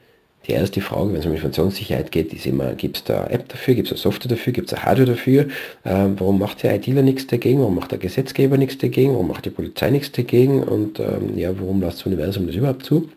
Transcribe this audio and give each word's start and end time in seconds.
die 0.47 0.51
erste 0.51 0.79
Frage, 0.79 1.11
wenn 1.11 1.19
es 1.19 1.25
um 1.25 1.31
Informationssicherheit 1.31 2.11
geht, 2.11 2.31
ist 2.33 2.45
immer, 2.45 2.73
gibt 2.73 2.97
es 2.97 3.03
da 3.03 3.25
App 3.27 3.49
dafür, 3.49 3.73
gibt 3.73 3.87
es 3.87 3.93
eine 3.93 3.99
Software 3.99 4.29
dafür, 4.29 4.53
gibt 4.53 4.67
es 4.67 4.73
eine 4.73 4.85
Hardware 4.85 5.07
dafür, 5.07 5.47
äh, 5.83 6.05
warum 6.17 6.37
macht 6.37 6.61
der 6.63 6.75
ITler 6.75 7.01
nichts 7.01 7.25
dagegen, 7.25 7.59
warum 7.59 7.75
macht 7.75 7.91
der 7.91 7.97
Gesetzgeber 7.97 8.57
nichts 8.57 8.77
dagegen, 8.77 9.13
warum 9.13 9.27
macht 9.27 9.45
die 9.45 9.49
Polizei 9.49 9.89
nichts 9.89 10.11
dagegen 10.11 10.63
und 10.63 10.99
ähm, 10.99 11.37
ja, 11.37 11.57
warum 11.59 11.81
lässt 11.81 11.99
das 11.99 12.05
Universum 12.05 12.45
das 12.45 12.55
überhaupt 12.55 12.83
zu? 12.83 13.09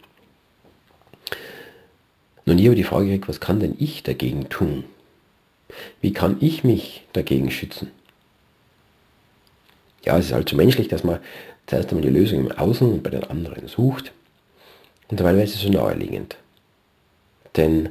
Nun 2.47 2.57
hier 2.57 2.71
aber 2.71 2.77
die 2.77 2.85
Frage, 2.85 3.21
was 3.27 3.41
kann 3.41 3.61
denn 3.61 3.75
ich 3.79 4.03
dagegen 4.03 4.49
tun? 4.49 4.85
Wie 6.01 6.13
kann 6.13 6.37
ich 6.41 6.65
mich 6.65 7.05
dagegen 7.13 7.51
schützen? 7.51 7.91
Ja, 10.05 10.19
es 10.19 10.27
ist 10.27 10.33
halt 10.33 10.49
so 10.49 10.57
menschlich, 10.57 10.89
dass 10.89 11.05
man 11.05 11.19
zuerst 11.67 11.91
einmal 11.91 12.03
die 12.03 12.17
Lösung 12.17 12.41
im 12.41 12.53
Außen 12.53 12.91
und 12.91 13.03
bei 13.03 13.11
den 13.11 13.25
anderen 13.25 13.69
sucht. 13.69 14.13
Und 15.09 15.21
es 15.21 15.61
so 15.61 15.69
naheliegend. 15.71 16.37
Denn 17.57 17.91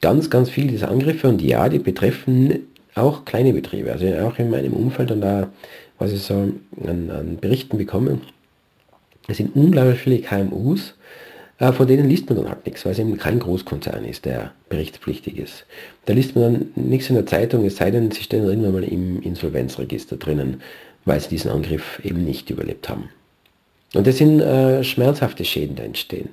ganz, 0.00 0.30
ganz 0.30 0.50
viele 0.50 0.68
dieser 0.68 0.90
Angriffe, 0.90 1.28
und 1.28 1.42
ja, 1.42 1.68
die 1.68 1.78
betreffen 1.78 2.68
auch 2.94 3.24
kleine 3.24 3.52
Betriebe. 3.52 3.92
Also 3.92 4.06
auch 4.18 4.38
in 4.38 4.50
meinem 4.50 4.72
Umfeld 4.72 5.10
und 5.10 5.20
da, 5.20 5.50
was 5.98 6.12
ich 6.12 6.22
so 6.22 6.52
an, 6.86 7.10
an 7.10 7.38
Berichten 7.40 7.78
bekomme, 7.78 8.20
es 9.26 9.38
sind 9.38 9.56
unglaublich 9.56 10.00
viele 10.00 10.18
KMUs, 10.18 10.94
von 11.58 11.86
denen 11.86 12.08
liest 12.08 12.28
man 12.28 12.38
dann 12.38 12.48
halt 12.48 12.66
nichts, 12.66 12.84
weil 12.84 12.92
es 12.92 12.98
eben 12.98 13.16
kein 13.16 13.38
Großkonzern 13.38 14.04
ist, 14.04 14.24
der 14.24 14.52
berichtspflichtig 14.68 15.38
ist. 15.38 15.66
Da 16.06 16.12
liest 16.12 16.34
man 16.34 16.42
dann 16.74 16.86
nichts 16.86 17.08
in 17.08 17.14
der 17.14 17.26
Zeitung, 17.26 17.64
es 17.64 17.76
sei 17.76 17.90
denn, 17.90 18.10
sie 18.10 18.22
stehen 18.22 18.44
irgendwann 18.44 18.72
mal 18.72 18.84
im 18.84 19.22
Insolvenzregister 19.22 20.16
drinnen, 20.16 20.62
weil 21.04 21.20
sie 21.20 21.28
diesen 21.28 21.50
Angriff 21.50 22.00
eben 22.02 22.24
nicht 22.24 22.50
überlebt 22.50 22.88
haben. 22.88 23.08
Und 23.94 24.06
das 24.06 24.18
sind 24.18 24.40
äh, 24.40 24.82
schmerzhafte 24.82 25.44
Schäden, 25.44 25.76
die 25.76 25.82
entstehen. 25.82 26.30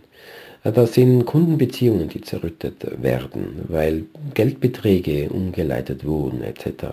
Äh, 0.63 0.71
da 0.71 0.87
sind 0.87 1.25
Kundenbeziehungen, 1.25 2.09
die 2.09 2.21
zerrüttet 2.21 3.03
werden, 3.03 3.65
weil 3.67 4.05
Geldbeträge 4.33 5.29
umgeleitet 5.29 6.03
wurden, 6.03 6.41
etc. 6.41 6.85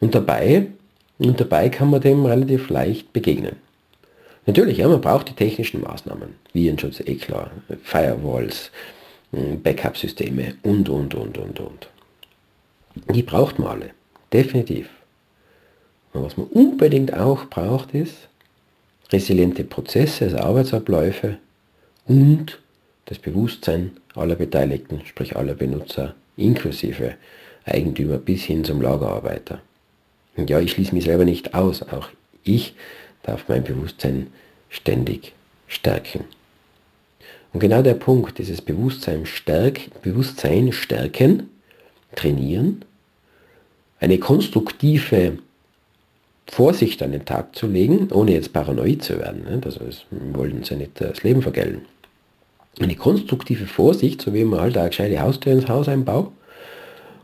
Und 0.00 0.14
dabei, 0.14 0.68
und 1.18 1.38
dabei 1.38 1.68
kann 1.68 1.90
man 1.90 2.00
dem 2.00 2.24
relativ 2.24 2.70
leicht 2.70 3.12
begegnen. 3.12 3.56
Natürlich, 4.48 4.78
ja, 4.78 4.88
man 4.88 5.02
braucht 5.02 5.28
die 5.28 5.34
technischen 5.34 5.82
Maßnahmen, 5.82 6.30
Virenschutz, 6.54 7.00
eh 7.00 7.16
klar, 7.16 7.50
Firewalls, 7.82 8.70
hm, 9.30 9.60
Backup-Systeme 9.62 10.54
und, 10.62 10.88
und, 10.88 11.14
und, 11.14 11.36
und, 11.36 11.60
und. 11.60 11.88
Die 13.12 13.22
braucht 13.22 13.58
man 13.58 13.68
alle, 13.68 13.90
definitiv. 14.32 14.88
Und 16.14 16.22
was 16.24 16.38
man 16.38 16.46
unbedingt 16.46 17.12
auch 17.12 17.44
braucht, 17.44 17.92
ist 17.92 18.14
resiliente 19.12 19.64
Prozesse, 19.64 20.24
also 20.24 20.38
Arbeitsabläufe 20.38 21.36
und 22.06 22.58
das 23.04 23.18
Bewusstsein 23.18 23.98
aller 24.14 24.36
Beteiligten, 24.36 25.02
sprich 25.04 25.36
aller 25.36 25.54
Benutzer, 25.54 26.14
inklusive 26.38 27.16
Eigentümer 27.66 28.16
bis 28.16 28.44
hin 28.44 28.64
zum 28.64 28.80
Lagerarbeiter. 28.80 29.60
Und 30.38 30.48
ja, 30.48 30.58
ich 30.58 30.70
schließe 30.70 30.94
mich 30.94 31.04
selber 31.04 31.26
nicht 31.26 31.52
aus, 31.52 31.82
auch 31.82 32.08
ich 32.44 32.74
darf 33.22 33.44
mein 33.48 33.64
Bewusstsein 33.64 34.28
ständig 34.68 35.32
stärken. 35.66 36.24
Und 37.52 37.60
genau 37.60 37.82
der 37.82 37.94
Punkt, 37.94 38.38
dieses 38.38 38.60
Bewusstsein, 38.60 39.26
stärk, 39.26 39.80
Bewusstsein 40.02 40.72
stärken, 40.72 41.48
trainieren, 42.14 42.84
eine 44.00 44.18
konstruktive 44.18 45.38
Vorsicht 46.46 47.02
an 47.02 47.12
den 47.12 47.24
Tag 47.24 47.54
zu 47.54 47.66
legen, 47.66 48.10
ohne 48.12 48.32
jetzt 48.32 48.52
paranoid 48.52 49.02
zu 49.02 49.18
werden. 49.18 49.44
Ne? 49.44 49.60
Also 49.64 49.80
wir 49.80 50.34
wollen 50.34 50.58
uns 50.58 50.70
ja 50.70 50.76
nicht 50.76 51.00
das 51.00 51.22
Leben 51.22 51.42
vergelten. 51.42 51.82
Eine 52.80 52.94
konstruktive 52.94 53.66
Vorsicht, 53.66 54.22
so 54.22 54.32
wie 54.32 54.44
man 54.44 54.60
halt 54.60 54.76
eine 54.76 54.88
gescheite 54.88 55.20
Haustür 55.20 55.52
ins 55.52 55.68
Haus 55.68 55.88
einbaut 55.88 56.30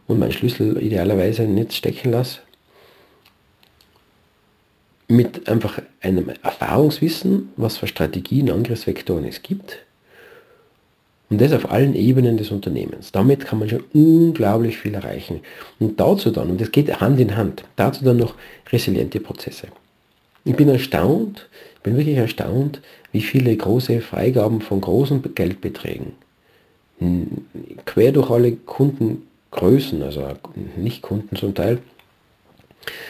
und 0.07 0.19
meinen 0.19 0.33
Schlüssel 0.33 0.83
idealerweise 0.83 1.45
nicht 1.45 1.73
stecken 1.73 2.11
lasse, 2.11 2.41
mit 5.09 5.49
einfach 5.49 5.81
einem 6.01 6.31
Erfahrungswissen, 6.43 7.51
was 7.57 7.77
für 7.77 7.87
Strategien, 7.87 8.51
Angriffsvektoren 8.51 9.25
es 9.25 9.43
gibt. 9.43 9.79
Und 11.31 11.41
das 11.41 11.53
auf 11.53 11.71
allen 11.71 11.95
Ebenen 11.95 12.37
des 12.37 12.51
Unternehmens. 12.51 13.13
Damit 13.13 13.47
kann 13.47 13.59
man 13.59 13.69
schon 13.69 13.85
unglaublich 13.93 14.79
viel 14.79 14.95
erreichen. 14.95 15.41
Und 15.81 15.99
dazu 15.99 16.31
dann, 16.31 16.51
und 16.51 16.61
das 16.61 16.71
geht 16.71 17.01
Hand 17.01 17.19
in 17.19 17.37
Hand, 17.37 17.65
dazu 17.77 18.05
dann 18.05 18.19
noch 18.19 18.35
resiliente 18.71 19.21
Prozesse. 19.21 19.69
Ich 20.45 20.55
bin 20.55 20.69
erstaunt, 20.69 21.49
ich 21.77 21.81
bin 21.83 21.97
wirklich 21.97 22.17
erstaunt, 22.17 22.81
wie 23.13 23.23
viele 23.23 23.57
große 23.57 24.01
Freigaben 24.01 24.61
von 24.61 24.81
großen 24.81 25.23
Geldbeträgen 25.35 26.13
quer 27.85 28.13
durch 28.13 28.31
alle 28.31 28.53
Kundengrößen, 28.53 30.03
also 30.03 30.27
nicht 30.77 31.03
Kunden 31.03 31.37
zum 31.37 31.55
Teil, 31.55 31.79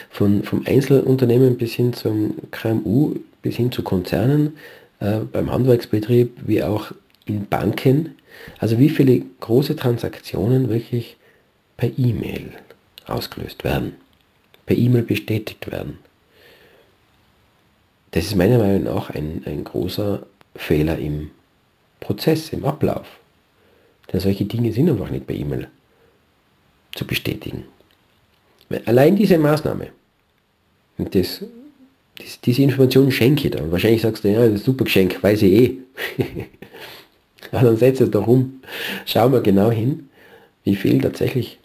von, 0.09 0.43
vom 0.43 0.65
Einzelunternehmen 0.65 1.57
bis 1.57 1.73
hin 1.73 1.93
zum 1.93 2.35
KMU, 2.51 3.15
bis 3.41 3.55
hin 3.55 3.71
zu 3.71 3.83
Konzernen, 3.83 4.57
äh, 4.99 5.19
beim 5.19 5.51
Handwerksbetrieb, 5.51 6.37
wie 6.45 6.63
auch 6.63 6.91
in 7.25 7.47
Banken. 7.47 8.15
Also 8.59 8.79
wie 8.79 8.89
viele 8.89 9.21
große 9.39 9.75
Transaktionen 9.75 10.69
wirklich 10.69 11.17
per 11.77 11.89
E-Mail 11.97 12.51
ausgelöst 13.05 13.63
werden, 13.63 13.95
per 14.65 14.77
E-Mail 14.77 15.03
bestätigt 15.03 15.71
werden. 15.71 15.99
Das 18.11 18.25
ist 18.25 18.35
meiner 18.35 18.57
Meinung 18.57 18.83
nach 18.83 19.09
ein, 19.09 19.43
ein 19.45 19.63
großer 19.63 20.25
Fehler 20.55 20.97
im 20.97 21.31
Prozess, 21.99 22.49
im 22.49 22.63
Ablauf. 22.63 23.19
Denn 24.11 24.19
solche 24.19 24.45
Dinge 24.45 24.71
sind 24.71 24.89
einfach 24.89 25.09
nicht 25.09 25.27
per 25.27 25.35
E-Mail 25.35 25.67
zu 26.93 27.05
bestätigen. 27.05 27.65
Allein 28.85 29.15
diese 29.15 29.37
Maßnahme, 29.37 29.87
das, 30.97 31.43
das, 32.17 32.41
diese 32.41 32.63
Information 32.63 33.11
schenke 33.11 33.49
dir. 33.49 33.71
wahrscheinlich 33.71 34.01
sagst 34.01 34.23
du, 34.23 34.31
ja, 34.31 34.45
das 34.45 34.55
ist 34.55 34.65
super 34.65 34.85
Geschenk, 34.85 35.21
weiß 35.21 35.41
ich 35.43 35.51
eh. 35.51 35.77
ja, 37.51 37.61
dann 37.61 37.77
setz 37.77 38.01
es 38.01 38.11
doch 38.11 38.27
um. 38.27 38.61
Schau 39.05 39.29
mal 39.29 39.41
genau 39.41 39.71
hin, 39.71 40.09
wie 40.63 40.75
viel 40.75 41.01
tatsächlich 41.01 41.59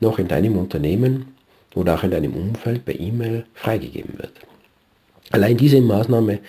noch 0.00 0.18
in 0.18 0.28
deinem 0.28 0.58
Unternehmen 0.58 1.34
oder 1.74 1.94
auch 1.94 2.02
in 2.02 2.10
deinem 2.10 2.34
Umfeld 2.34 2.84
per 2.84 2.98
E-Mail 2.98 3.46
freigegeben 3.54 4.18
wird. 4.18 4.32
Allein 5.30 5.56
diese 5.56 5.80
Maßnahme 5.80 6.40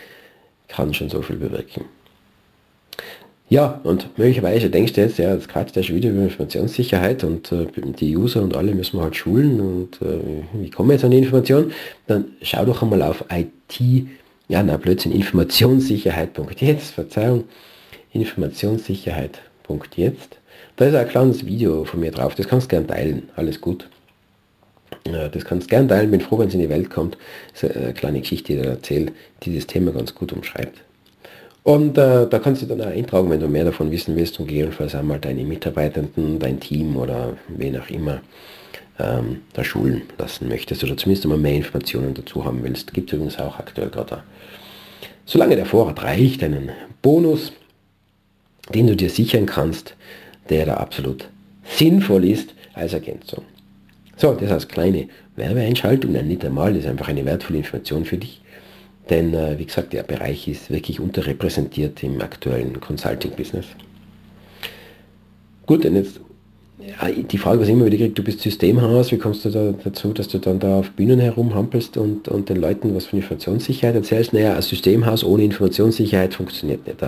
kann 0.67 0.93
schon 0.93 1.09
so 1.09 1.21
viel 1.21 1.37
bewirken. 1.37 1.85
Ja, 3.49 3.81
und 3.83 4.17
möglicherweise 4.17 4.69
denkst 4.69 4.93
du 4.93 5.01
jetzt, 5.01 5.17
ja, 5.19 5.33
jetzt 5.33 5.49
gerade 5.49 5.71
der 5.71 5.83
schon 5.83 5.97
über 5.97 6.23
Informationssicherheit 6.23 7.23
und 7.23 7.51
äh, 7.51 7.67
die 7.99 8.17
User 8.17 8.41
und 8.41 8.55
alle 8.55 8.73
müssen 8.73 8.97
wir 8.97 9.03
halt 9.03 9.15
schulen 9.15 9.59
und 9.59 10.01
äh, 10.01 10.17
wie 10.53 10.71
kommen 10.71 10.89
wir 10.89 10.95
jetzt 10.95 11.05
an 11.05 11.11
die 11.11 11.19
Information? 11.19 11.71
Dann 12.07 12.25
schau 12.41 12.65
doch 12.65 12.81
einmal 12.81 13.03
auf 13.03 13.25
IT, 13.29 14.07
ja, 14.47 14.63
na 14.63 14.77
Blödsinn, 14.77 15.11
Informationssicherheit.jetzt, 15.11 16.91
Verzeihung, 16.91 17.43
Informationssicherheit.jetzt. 18.13 20.37
Da 20.75 20.85
ist 20.85 20.95
ein 20.95 21.07
kleines 21.07 21.45
Video 21.45 21.85
von 21.85 21.99
mir 21.99 22.11
drauf, 22.11 22.33
das 22.35 22.47
kannst 22.47 22.71
du 22.71 22.75
gern 22.75 22.87
teilen, 22.87 23.29
alles 23.35 23.61
gut. 23.61 23.87
Ja, 25.05 25.27
das 25.27 25.43
kannst 25.43 25.67
du 25.67 25.69
gern 25.69 25.87
teilen, 25.87 26.11
bin 26.11 26.21
froh, 26.21 26.39
wenn 26.39 26.47
es 26.47 26.53
in 26.53 26.61
die 26.61 26.69
Welt 26.69 26.89
kommt. 26.89 27.17
Das 27.51 27.63
ist 27.63 27.75
eine 27.75 27.93
kleine 27.93 28.21
Geschichte, 28.21 28.53
die 28.53 28.59
ich 28.59 28.65
erzähle, 28.65 29.11
die 29.43 29.55
das 29.55 29.67
Thema 29.67 29.91
ganz 29.91 30.15
gut 30.15 30.31
umschreibt. 30.33 30.81
Und 31.63 31.97
äh, 31.97 32.27
da 32.27 32.39
kannst 32.39 32.61
du 32.61 32.65
dann 32.65 32.81
auch 32.81 32.87
eintragen, 32.87 33.29
wenn 33.29 33.39
du 33.39 33.47
mehr 33.47 33.63
davon 33.63 33.89
wissen 33.89 34.15
willst 34.17 34.39
und 34.39 34.47
gegebenenfalls 34.47 34.95
einmal 34.95 35.19
deine 35.19 35.43
Mitarbeitenden, 35.45 36.37
dein 36.39 36.59
Team 36.59 36.97
oder 36.97 37.37
wen 37.47 37.79
auch 37.79 37.89
immer 37.89 38.21
ähm, 38.99 39.41
da 39.53 39.63
schulen 39.63 40.03
lassen 40.17 40.49
möchtest 40.49 40.83
oder 40.83 40.97
zumindest 40.97 41.25
einmal 41.25 41.39
mehr 41.39 41.55
Informationen 41.55 42.13
dazu 42.13 42.43
haben 42.43 42.61
willst. 42.63 42.93
Gibt 42.93 43.09
es 43.09 43.13
übrigens 43.13 43.39
auch 43.39 43.59
aktuell 43.59 43.89
gerade. 43.89 44.23
Solange 45.25 45.55
der 45.55 45.65
Vorrat 45.65 46.03
reicht, 46.03 46.43
einen 46.43 46.69
Bonus, 47.01 47.53
den 48.73 48.87
du 48.87 48.95
dir 48.95 49.09
sichern 49.09 49.45
kannst, 49.45 49.95
der 50.49 50.65
da 50.65 50.75
absolut 50.75 51.29
sinnvoll 51.63 52.25
ist 52.25 52.53
als 52.73 52.91
Ergänzung. 52.91 53.45
So, 54.17 54.33
das 54.33 54.51
als 54.51 54.67
kleine 54.67 55.07
Werbeeinschaltung, 55.37 56.11
nein, 56.11 56.27
nicht 56.27 56.45
einmal, 56.45 56.73
das 56.73 56.83
ist 56.83 56.89
einfach 56.89 57.07
eine 57.07 57.25
wertvolle 57.25 57.59
Information 57.59 58.05
für 58.05 58.17
dich. 58.17 58.42
Denn, 59.09 59.33
äh, 59.33 59.57
wie 59.59 59.65
gesagt, 59.65 59.93
der 59.93 60.03
Bereich 60.03 60.47
ist 60.47 60.71
wirklich 60.71 60.99
unterrepräsentiert 60.99 62.03
im 62.03 62.21
aktuellen 62.21 62.79
Consulting-Business. 62.79 63.65
Gut, 65.65 65.85
und 65.85 65.95
jetzt 65.95 66.19
die 67.31 67.37
Frage, 67.37 67.61
was 67.61 67.67
ich 67.67 67.73
immer 67.73 67.85
wieder 67.85 67.97
kriege, 67.97 68.13
du 68.13 68.23
bist 68.23 68.41
Systemhaus, 68.41 69.11
wie 69.11 69.17
kommst 69.17 69.45
du 69.45 69.49
da 69.49 69.73
dazu, 69.83 70.11
dass 70.11 70.27
du 70.27 70.37
dann 70.37 70.59
da 70.59 70.79
auf 70.79 70.91
Bühnen 70.91 71.19
herumhampelst 71.19 71.97
und, 71.97 72.27
und 72.27 72.49
den 72.49 72.57
Leuten 72.57 72.93
was 72.93 73.05
von 73.05 73.19
Informationssicherheit 73.19 73.95
erzählst? 73.95 74.33
Naja, 74.33 74.55
ein 74.55 74.61
Systemhaus 74.61 75.23
ohne 75.23 75.43
Informationssicherheit 75.43 76.33
funktioniert 76.33 76.85
nicht. 76.85 76.99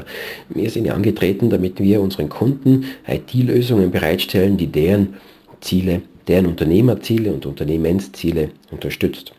Wir 0.50 0.70
sind 0.70 0.86
ja 0.86 0.94
angetreten, 0.94 1.50
damit 1.50 1.80
wir 1.80 2.02
unseren 2.02 2.30
Kunden 2.30 2.86
IT-Lösungen 3.08 3.92
bereitstellen, 3.92 4.58
die 4.58 4.68
deren 4.68 5.16
Ziele, 5.62 6.02
deren 6.28 6.46
Unternehmerziele 6.46 7.34
und 7.34 7.46
Unternehmensziele 7.46 8.50
unterstützt. 8.72 9.35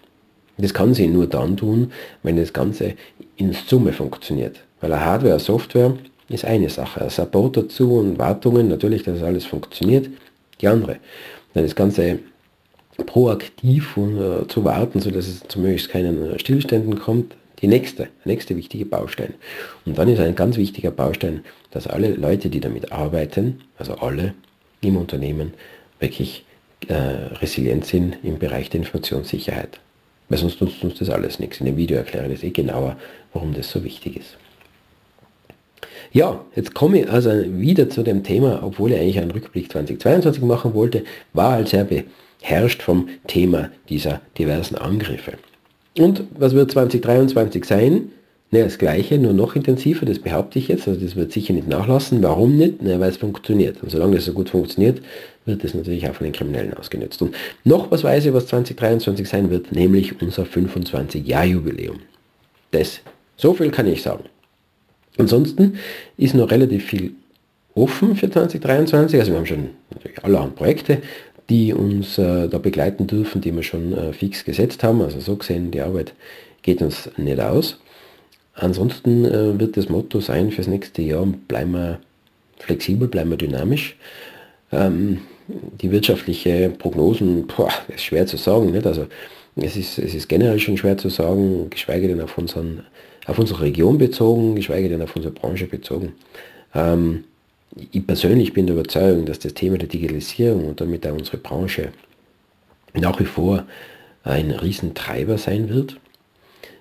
Das 0.59 0.73
kann 0.73 0.95
sie 0.95 1.07
nur 1.07 1.27
dann 1.27 1.57
tun, 1.57 1.93
wenn 2.23 2.37
das 2.37 2.53
Ganze 2.53 2.95
in 3.37 3.53
Summe 3.53 3.93
funktioniert. 3.93 4.61
Weil 4.81 4.93
eine 4.93 5.05
Hardware, 5.05 5.39
Software 5.39 5.95
ist 6.29 6.45
eine 6.45 6.71
Sache. 6.71 7.03
Ein 7.03 7.11
Support 7.11 7.57
dazu 7.57 7.95
und 7.95 8.19
Wartungen, 8.19 8.69
natürlich, 8.69 9.03
dass 9.03 9.23
alles 9.23 9.45
funktioniert, 9.45 10.09
die 10.61 10.69
andere. 10.69 10.97
Dann 11.55 11.65
das 11.65 11.75
Ganze 11.75 12.21
proaktiv 13.05 13.97
und, 13.97 14.19
äh, 14.19 14.49
zu 14.49 14.65
warten, 14.65 15.01
sodass 15.01 15.29
es 15.29 15.41
zu 15.47 15.61
möglichst 15.61 15.91
keinen 15.91 16.39
Stillständen 16.39 16.99
kommt, 16.99 17.35
die 17.61 17.69
nächste, 17.69 18.09
nächste 18.25 18.57
wichtige 18.57 18.87
Baustein. 18.87 19.35
Und 19.85 19.99
dann 19.99 20.09
ist 20.09 20.21
ein 20.21 20.35
ganz 20.35 20.57
wichtiger 20.57 20.91
Baustein, 20.91 21.45
dass 21.71 21.87
alle 21.87 22.15
Leute, 22.15 22.49
die 22.49 22.61
damit 22.61 22.93
arbeiten, 22.93 23.61
also 23.79 23.95
alle 23.95 24.35
im 24.81 24.97
Unternehmen, 24.97 25.55
wirklich 26.01 26.45
äh, 26.89 26.95
resilient 26.95 27.87
sind 27.87 28.19
im 28.23 28.39
Bereich 28.39 28.71
der 28.71 28.81
Informationssicherheit. 28.81 29.81
Weil 30.29 30.39
sonst 30.39 30.61
nutzt 30.61 30.83
uns 30.83 30.99
das 30.99 31.11
alles 31.11 31.39
nichts. 31.39 31.61
In 31.61 31.67
dem 31.67 31.77
Video 31.77 31.97
erkläre 31.97 32.27
ich 32.27 32.35
das 32.35 32.43
eh 32.43 32.51
genauer, 32.51 32.97
warum 33.33 33.55
das 33.55 33.71
so 33.71 33.85
wichtig 33.85 34.17
ist. 34.17 34.37
Ja, 36.13 36.45
jetzt 36.55 36.75
komme 36.75 37.03
ich 37.03 37.11
also 37.11 37.31
wieder 37.47 37.91
zu 37.91 38.03
dem 38.03 38.23
Thema, 38.23 38.63
obwohl 38.63 38.93
ich 38.93 38.99
eigentlich 38.99 39.21
einen 39.21 39.31
Rückblick 39.31 39.71
2022 39.71 40.43
machen 40.43 40.75
wollte, 40.75 41.05
war 41.33 41.53
halt 41.53 41.69
sehr 41.69 41.87
beherrscht 41.87 42.83
vom 42.83 43.09
Thema 43.27 43.71
dieser 43.89 44.21
diversen 44.39 44.77
Angriffe. 44.77 45.35
Und 45.99 46.25
was 46.39 46.55
wird 46.55 46.71
2023 46.71 47.65
sein? 47.65 48.13
Ne, 48.53 48.63
das 48.63 48.79
gleiche, 48.79 49.19
nur 49.19 49.33
noch 49.33 49.57
intensiver, 49.57 50.07
das 50.07 50.21
behaupte 50.21 50.61
ich 50.61 50.69
jetzt. 50.69 50.87
Also 50.87 51.01
das 51.01 51.17
wird 51.17 51.33
sicher 51.33 51.53
nicht 51.53 51.67
nachlassen. 51.67 52.23
Warum 52.23 52.57
nicht? 52.57 52.81
Ne, 52.81 53.01
weil 53.01 53.11
es 53.11 53.17
funktioniert. 53.17 53.83
Und 53.83 53.91
solange 53.91 54.15
das 54.17 54.25
so 54.25 54.33
gut 54.33 54.51
funktioniert, 54.51 55.03
wird 55.47 55.65
es 55.65 55.75
natürlich 55.75 56.09
auch 56.09 56.15
von 56.15 56.25
den 56.25 56.33
Kriminellen 56.33 56.75
ausgenutzt. 56.75 57.21
Und 57.23 57.35
noch 57.65 57.91
was 57.91 58.05
weiß 58.05 58.25
ich, 58.27 58.33
was 58.33 58.47
2023 58.47 59.29
sein 59.29 59.51
wird, 59.51 59.73
nämlich 59.73 60.21
unser 60.23 60.45
25-Jahr-Jubiläum. 60.45 61.99
Das, 62.71 63.01
so 63.37 63.53
viel 63.53 63.71
kann 63.71 63.89
ich 63.89 64.03
sagen. 64.03 64.25
Ansonsten 65.19 65.79
ist 66.17 66.35
noch 66.35 66.51
relativ 66.51 66.85
viel 66.85 67.13
offen 67.75 68.15
für 68.15 68.31
2023. 68.31 69.19
Also 69.19 69.33
wir 69.33 69.39
haben 69.39 69.47
schon 69.47 69.71
natürlich 69.91 70.25
allerhand 70.25 70.55
Projekte, 70.55 70.99
die 71.49 71.73
uns 71.73 72.19
äh, 72.19 72.49
da 72.49 72.59
begleiten 72.59 73.07
dürfen, 73.07 73.41
die 73.41 73.55
wir 73.55 73.63
schon 73.63 73.93
äh, 73.93 74.13
fix 74.13 74.45
gesetzt 74.45 74.83
haben. 74.83 75.03
Also 75.03 75.21
so 75.21 75.37
gesehen, 75.37 75.71
die 75.71 75.81
Arbeit 75.81 76.13
geht 76.63 76.83
uns 76.83 77.09
nicht 77.17 77.41
aus. 77.41 77.79
Ansonsten 78.57 79.25
äh, 79.27 79.59
wird 79.59 79.77
das 79.77 79.89
Motto 79.89 80.21
sein 80.21 80.51
fürs 80.51 80.67
nächste 80.67 81.03
Jahr, 81.03 81.27
bleiben 81.47 81.73
wir 81.73 82.01
flexibel, 82.59 83.07
bleiben 83.07 83.31
wir 83.31 83.37
dynamisch. 83.37 83.97
Ähm, 84.73 85.21
die 85.47 85.91
wirtschaftliche 85.91 86.71
Prognosen, 86.71 87.47
boah, 87.47 87.71
ist 87.95 88.05
schwer 88.05 88.27
zu 88.27 88.37
sagen. 88.37 88.73
Nicht? 88.73 88.87
Also 88.87 89.07
es 89.57 89.77
ist, 89.77 89.99
es 89.99 90.15
ist 90.15 90.29
generell 90.29 90.59
schon 90.59 90.77
schwer 90.77 90.97
zu 90.97 91.11
sagen, 91.11 91.71
geschweige 91.71 92.09
denn 92.09 92.21
auf, 92.21 92.37
unseren, 92.39 92.85
auf 93.27 93.39
unsere 93.39 93.63
Region 93.63 93.99
bezogen, 93.99 94.57
geschweige 94.57 94.89
denn 94.89 95.03
auf 95.03 95.15
unsere 95.15 95.35
Branche 95.35 95.67
bezogen. 95.67 96.15
Ähm, 96.75 97.25
ich 97.93 98.07
persönlich 98.07 98.55
bin 98.55 98.67
der 98.67 98.75
Überzeugung, 98.75 99.27
dass 99.27 99.39
das 99.39 99.53
Thema 99.53 99.77
der 99.77 99.89
Digitalisierung 99.89 100.67
und 100.69 100.81
damit 100.81 101.07
auch 101.07 101.13
unsere 101.13 101.37
Branche 101.37 101.91
nach 102.95 103.21
wie 103.21 103.27
vor 103.27 103.67
ein 104.25 104.51
Riesentreiber 104.51 105.37
sein 105.37 105.69
wird. 105.69 105.99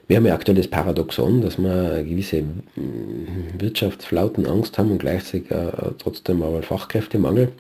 Wir 0.08 0.18
haben 0.18 0.26
ja 0.28 0.36
aktuell 0.36 0.58
das 0.58 0.68
Paradoxon, 0.68 1.42
dass 1.42 1.58
wir 1.58 2.04
gewisse 2.04 2.44
mm, 2.44 3.60
Wirtschaftsflauten 3.60 4.46
Angst 4.46 4.78
haben 4.78 4.92
und 4.92 5.00
gleichzeitig 5.00 5.50
äh, 5.50 5.72
trotzdem 5.98 6.44
aber 6.44 6.62
Fachkräftemangel. 6.62 7.52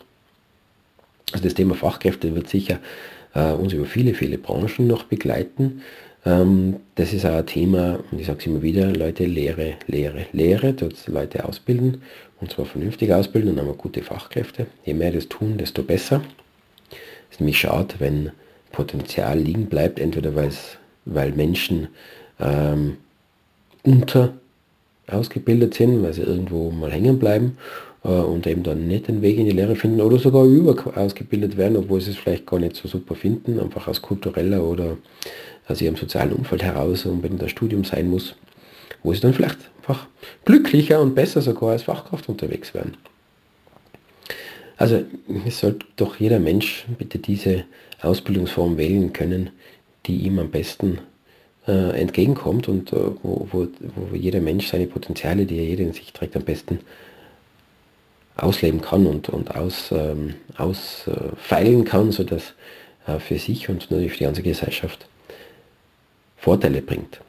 Also 1.32 1.44
das 1.44 1.56
Thema 1.56 1.74
Fachkräfte 1.74 2.36
wird 2.36 2.48
sicher 2.48 2.80
äh, 3.34 3.52
uns 3.52 3.74
über 3.74 3.86
viele, 3.86 4.14
viele 4.14 4.38
Branchen 4.38 4.86
noch 4.86 5.04
begleiten. 5.04 5.82
Ähm, 6.24 6.78
das 6.94 7.14
ist 7.14 7.26
auch 7.26 7.36
ein 7.36 7.46
Thema, 7.48 8.00
und 8.12 8.20
ich 8.20 8.28
sage 8.28 8.40
es 8.40 8.46
immer 8.46 8.62
wieder, 8.62 8.92
Leute 8.92 9.26
Lehre, 9.26 9.74
Lehre, 9.88 10.28
Lehre, 10.32 10.74
dort 10.74 11.08
Leute 11.08 11.46
ausbilden, 11.46 12.04
und 12.42 12.52
zwar 12.52 12.66
vernünftig 12.66 13.12
ausbilden 13.12 13.52
und 13.52 13.60
haben 13.60 13.76
gute 13.78 14.04
Fachkräfte. 14.04 14.68
Je 14.84 14.94
mehr 14.94 15.12
das 15.12 15.30
tun, 15.30 15.58
desto 15.58 15.82
besser. 15.82 16.22
Es 16.92 17.38
ist 17.38 17.40
nämlich 17.40 17.60
schade, 17.60 17.96
wenn 17.98 18.32
Potenzial 18.72 19.40
liegen 19.40 19.66
bleibt, 19.66 20.00
entweder 20.00 20.34
weil 21.06 21.32
Menschen 21.32 21.88
ähm, 22.40 22.98
unter 23.84 24.34
ausgebildet 25.08 25.76
sind, 25.76 26.02
weil 26.04 26.14
sie 26.14 26.24
irgendwo 26.24 26.72
mal 26.72 26.92
hängen 26.92 27.20
bleiben 27.20 27.58
äh, 28.04 28.10
und 28.10 28.48
eben 28.48 28.64
dann 28.64 28.88
nicht 28.88 29.08
den 29.08 29.22
Weg 29.22 29.38
in 29.38 29.46
die 29.46 29.52
Lehre 29.52 29.76
finden 29.76 30.02
oder 30.02 30.18
sogar 30.18 30.46
über 30.46 30.76
ausgebildet 30.98 31.58
werden, 31.58 31.78
obwohl 31.78 32.02
sie 32.02 32.12
es 32.12 32.18
vielleicht 32.18 32.46
gar 32.46 32.60
nicht 32.60 32.76
so 32.76 32.88
super 32.88 33.16
finden, 33.16 33.60
einfach 33.60 33.88
aus 33.88 34.02
kultureller 34.02 34.64
oder 34.64 34.98
aus 35.68 35.82
ihrem 35.82 35.96
sozialen 35.96 36.34
Umfeld 36.34 36.64
heraus 36.64 37.06
unbedingt 37.06 37.42
das 37.42 37.52
Studium 37.52 37.84
sein 37.84 38.10
muss, 38.10 38.36
wo 39.04 39.14
sie 39.14 39.22
dann 39.22 39.34
vielleicht 39.34 39.58
einfach 39.80 40.08
glücklicher 40.46 41.02
und 41.02 41.16
besser 41.16 41.42
sogar 41.42 41.72
als 41.72 41.84
Fachkraft 41.84 42.30
unterwegs 42.30 42.74
werden. 42.74 42.98
Also 44.78 45.04
es 45.46 45.60
sollte 45.60 45.86
doch 45.96 46.20
jeder 46.20 46.40
Mensch 46.40 46.86
bitte 46.98 47.18
diese 47.18 47.64
Ausbildungsform 48.02 48.78
wählen 48.78 49.14
können, 49.14 49.52
die 50.06 50.18
ihm 50.18 50.38
am 50.40 50.50
besten 50.50 51.00
äh, 51.68 52.00
entgegenkommt 52.00 52.68
und 52.68 52.94
äh, 52.94 52.98
wo, 53.24 53.48
wo, 53.52 53.68
wo 53.96 54.16
jeder 54.16 54.40
Mensch 54.40 54.68
seine 54.68 54.88
Potenziale, 54.88 55.46
die 55.46 55.58
er 55.58 55.66
jeder 55.66 55.84
in 55.84 55.94
sich 55.94 56.14
trägt, 56.14 56.36
am 56.36 56.44
besten 56.44 56.80
ausleben 58.38 58.82
kann 58.82 59.06
und, 59.08 59.30
und 59.30 59.56
aus, 59.56 59.92
ähm, 59.92 60.36
ausfeilen 60.58 61.86
kann, 61.86 62.12
sodass 62.12 62.54
äh, 63.08 63.20
für 63.20 63.38
sich 63.38 63.70
und 63.70 63.90
natürlich 63.90 64.12
für 64.12 64.18
die 64.20 64.24
ganze 64.26 64.44
Gesellschaft 64.44 65.08
Vorteile 66.38 66.82
bringt. 66.82 67.22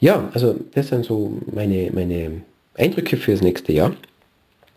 Ja, 0.00 0.28
also 0.34 0.54
das 0.74 0.88
sind 0.88 1.04
so 1.04 1.40
meine, 1.52 1.90
meine 1.92 2.42
Eindrücke 2.74 3.16
für 3.16 3.32
das 3.32 3.40
nächste 3.40 3.72
Jahr. 3.72 3.96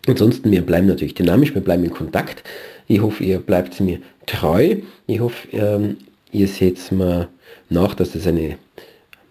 Ansonsten, 0.07 0.49
wir 0.49 0.61
bleiben 0.61 0.87
natürlich 0.87 1.13
dynamisch, 1.13 1.53
wir 1.53 1.61
bleiben 1.61 1.83
in 1.83 1.91
Kontakt. 1.91 2.43
Ich 2.87 3.01
hoffe, 3.01 3.23
ihr 3.23 3.39
bleibt 3.39 3.79
mir 3.81 3.99
treu. 4.25 4.77
Ich 5.05 5.19
hoffe, 5.19 5.47
ähm, 5.51 5.97
ihr 6.31 6.47
seht 6.47 6.91
mir 6.91 7.29
nach, 7.69 7.95
dass 7.95 8.11
das 8.11 8.27
eine 8.27 8.41
ein 8.41 8.57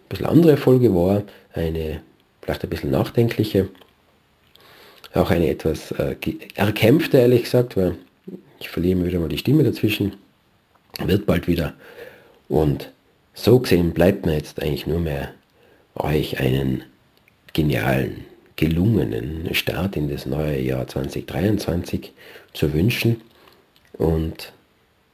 bisschen 0.08 0.26
andere 0.26 0.56
Folge 0.56 0.94
war, 0.94 1.22
eine 1.52 2.02
vielleicht 2.42 2.64
ein 2.64 2.70
bisschen 2.70 2.90
nachdenkliche, 2.90 3.68
auch 5.14 5.30
eine 5.30 5.48
etwas 5.48 5.92
äh, 5.92 6.16
erkämpfte, 6.54 7.18
ehrlich 7.18 7.44
gesagt, 7.44 7.76
weil 7.76 7.96
Ich 8.60 8.68
verliere 8.68 8.98
mir 8.98 9.06
wieder 9.06 9.20
mal 9.20 9.28
die 9.28 9.38
Stimme 9.38 9.62
dazwischen. 9.62 10.14
Wird 11.04 11.26
bald 11.26 11.46
wieder. 11.46 11.74
Und 12.48 12.90
so 13.34 13.60
gesehen 13.60 13.92
bleibt 13.92 14.26
mir 14.26 14.34
jetzt 14.34 14.60
eigentlich 14.60 14.86
nur 14.86 14.98
mehr 14.98 15.32
euch 15.94 16.40
einen 16.40 16.82
genialen, 17.52 18.24
gelungenen 18.56 19.54
Start 19.54 19.96
in 19.96 20.08
das 20.08 20.26
neue 20.26 20.60
Jahr 20.60 20.88
2023 20.88 22.12
zu 22.52 22.72
wünschen. 22.72 23.20
Und 23.92 24.52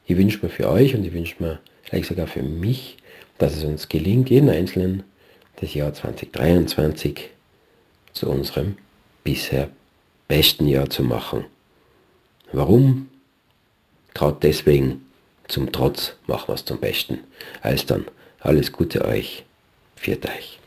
ich 0.06 0.16
wünsche 0.16 0.38
mir 0.42 0.50
für 0.50 0.68
euch 0.68 0.94
und 0.94 1.04
ich 1.04 1.12
wünsche 1.12 1.42
mir 1.42 1.60
vielleicht 1.82 2.08
sogar 2.08 2.26
für 2.26 2.42
mich, 2.42 2.96
dass 3.38 3.56
es 3.56 3.64
uns 3.64 3.88
gelingt, 3.88 4.30
jeden 4.30 4.50
Einzelnen 4.50 5.02
das 5.56 5.74
Jahr 5.74 5.92
2023 5.92 7.30
zu 8.12 8.28
unserem 8.28 8.76
bisher 9.22 9.70
besten 10.28 10.66
Jahr 10.66 10.90
zu 10.90 11.02
machen. 11.02 11.44
Warum? 12.52 13.08
Gerade 14.14 14.38
deswegen, 14.42 15.06
zum 15.48 15.72
Trotz 15.72 16.16
machen 16.26 16.48
wir 16.48 16.54
es 16.54 16.64
zum 16.64 16.78
Besten. 16.78 17.20
Als 17.62 17.86
dann, 17.86 18.06
alles 18.40 18.72
Gute 18.72 19.04
euch. 19.04 19.44
Viert 19.96 20.26
euch. 20.26 20.58